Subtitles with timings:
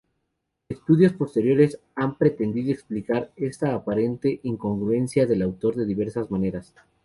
[0.67, 6.73] Estudiosos posteriores han pretendido explicar esta aparente incongruencia del autor de diversas maneras.